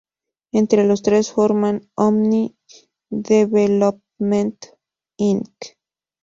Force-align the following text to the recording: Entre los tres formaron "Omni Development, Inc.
Entre 0.51 0.83
los 0.83 1.03
tres 1.03 1.31
formaron 1.31 1.87
"Omni 1.95 2.55
Development, 3.11 4.55
Inc. 5.17 5.55